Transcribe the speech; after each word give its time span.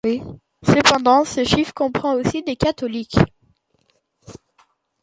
Cependant, 0.65 1.25
ce 1.25 1.43
chiffre 1.43 1.75
comprend 1.75 2.15
aussi 2.15 2.41
des 2.41 2.55
catholiques. 2.55 3.19